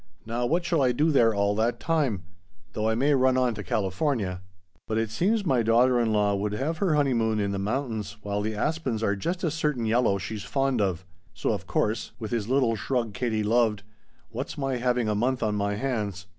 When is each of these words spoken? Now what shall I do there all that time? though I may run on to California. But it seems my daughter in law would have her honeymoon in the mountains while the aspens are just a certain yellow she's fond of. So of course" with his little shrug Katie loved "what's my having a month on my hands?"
Now 0.25 0.47
what 0.47 0.65
shall 0.65 0.81
I 0.81 0.93
do 0.93 1.11
there 1.11 1.31
all 1.35 1.55
that 1.57 1.79
time? 1.79 2.23
though 2.73 2.89
I 2.89 2.95
may 2.95 3.13
run 3.13 3.37
on 3.37 3.53
to 3.53 3.61
California. 3.63 4.41
But 4.87 4.97
it 4.97 5.11
seems 5.11 5.45
my 5.45 5.61
daughter 5.61 5.99
in 5.99 6.11
law 6.11 6.33
would 6.33 6.53
have 6.53 6.79
her 6.79 6.95
honeymoon 6.95 7.39
in 7.39 7.51
the 7.51 7.59
mountains 7.59 8.17
while 8.23 8.41
the 8.41 8.55
aspens 8.55 9.03
are 9.03 9.15
just 9.15 9.43
a 9.43 9.51
certain 9.51 9.85
yellow 9.85 10.17
she's 10.17 10.41
fond 10.43 10.81
of. 10.81 11.05
So 11.35 11.51
of 11.51 11.67
course" 11.67 12.13
with 12.17 12.31
his 12.31 12.47
little 12.49 12.75
shrug 12.75 13.13
Katie 13.13 13.43
loved 13.43 13.83
"what's 14.31 14.57
my 14.57 14.77
having 14.77 15.07
a 15.07 15.13
month 15.13 15.43
on 15.43 15.53
my 15.53 15.75
hands?" 15.75 16.25